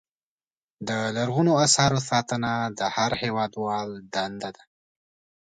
لرغونو 1.15 1.51
اثارو 1.65 1.99
ساتنه 2.09 2.51
د 2.77 2.79
هر 2.95 3.11
هېوادوال 3.21 3.89
دنده 4.13 4.49
ده. 4.55 4.63